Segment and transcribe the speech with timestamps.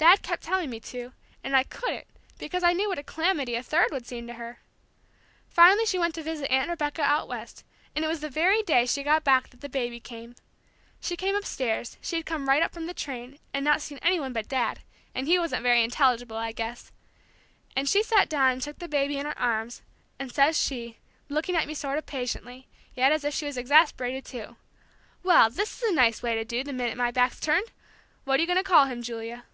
[0.00, 1.12] Dad kept telling me to,
[1.44, 2.06] and I couldn't,
[2.38, 4.60] because I knew what a calamity a third would seem to her!
[5.50, 7.64] Finally she went to visit Aunt Rebecca out West,
[7.94, 10.36] and it was the very day she got back that the baby came.
[11.02, 14.32] She came upstairs she'd come right up from the train, and not seen any one
[14.32, 14.80] but Dad;
[15.14, 16.90] and he wasn't very intelligible, I guess
[17.76, 19.82] and she sat down and took the baby in her arms,
[20.18, 20.96] and says she,
[21.28, 24.56] looking at me sort of patiently, yet as if she was exasperated too:
[25.22, 27.70] 'Well, this is a nice way to do, the minute my back's turned!
[28.24, 29.44] What are you going to call him, Julia?'